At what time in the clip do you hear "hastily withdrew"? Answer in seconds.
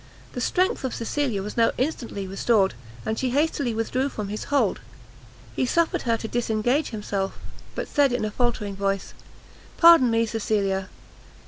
3.29-4.09